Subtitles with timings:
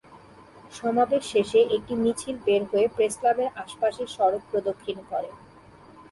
[0.73, 5.29] সমাবেশ শেষে একটি মিছিল বের হয়ে প্রেসক্লাবের আশপাশের সড়ক প্রদক্ষিণ করে।